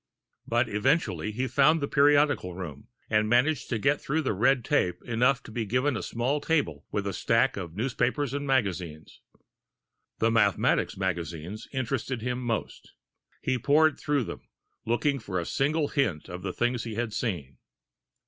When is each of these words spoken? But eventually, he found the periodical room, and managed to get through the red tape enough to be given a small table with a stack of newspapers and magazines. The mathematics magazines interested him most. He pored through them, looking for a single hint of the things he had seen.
But 0.47 0.67
eventually, 0.67 1.31
he 1.31 1.45
found 1.47 1.79
the 1.79 1.87
periodical 1.87 2.55
room, 2.55 2.87
and 3.07 3.29
managed 3.29 3.69
to 3.69 3.77
get 3.77 4.01
through 4.01 4.23
the 4.23 4.33
red 4.33 4.65
tape 4.65 4.99
enough 5.03 5.43
to 5.43 5.51
be 5.51 5.63
given 5.63 5.95
a 5.95 6.01
small 6.01 6.41
table 6.41 6.87
with 6.91 7.05
a 7.05 7.13
stack 7.13 7.55
of 7.55 7.75
newspapers 7.75 8.33
and 8.33 8.47
magazines. 8.47 9.21
The 10.17 10.31
mathematics 10.31 10.97
magazines 10.97 11.67
interested 11.71 12.23
him 12.23 12.41
most. 12.41 12.93
He 13.43 13.59
pored 13.59 13.99
through 13.99 14.23
them, 14.23 14.41
looking 14.87 15.19
for 15.19 15.39
a 15.39 15.45
single 15.45 15.89
hint 15.89 16.27
of 16.29 16.41
the 16.41 16.51
things 16.51 16.83
he 16.83 16.95
had 16.95 17.13
seen. 17.13 17.59